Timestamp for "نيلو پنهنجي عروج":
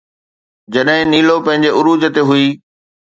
1.11-2.01